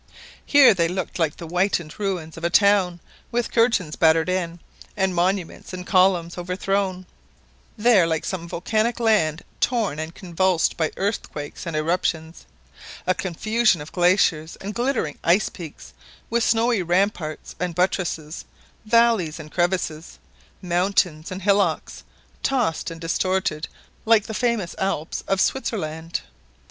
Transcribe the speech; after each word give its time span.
Here 0.43 0.73
they 0.73 0.87
looked 0.87 1.19
like 1.19 1.37
the 1.37 1.45
whitened 1.45 1.99
ruins 1.99 2.35
of 2.35 2.43
a 2.43 2.49
town 2.49 2.99
with 3.29 3.51
curtains 3.51 3.95
battered 3.95 4.29
in, 4.29 4.59
and 4.97 5.13
monuments 5.13 5.73
and 5.73 5.85
columns 5.85 6.39
overthrown; 6.39 7.05
there 7.77 8.07
like 8.07 8.25
some 8.25 8.49
volcanic 8.49 8.99
land 8.99 9.43
torn 9.59 9.99
and 9.99 10.15
convulsed 10.15 10.75
by 10.75 10.89
earthquakes 10.97 11.67
and 11.67 11.75
eruptions; 11.75 12.47
a 13.05 13.13
confusion 13.13 13.79
of 13.79 13.91
glaciers 13.91 14.55
and 14.55 14.73
glittering 14.73 15.19
ice 15.23 15.49
peaks 15.49 15.93
with 16.31 16.43
snowy 16.43 16.81
ramparts 16.81 17.53
and 17.59 17.75
buttresses, 17.75 18.45
valleys, 18.85 19.39
and 19.39 19.51
crevasses, 19.51 20.17
mountains 20.63 21.29
and 21.31 21.43
hillocks, 21.43 22.03
tossed 22.41 22.89
and 22.89 22.99
distorted 22.99 23.67
like 24.05 24.25
the 24.25 24.33
famous 24.33 24.73
Alps 24.79 25.23
of 25.27 25.39
Switzerland. 25.39 26.21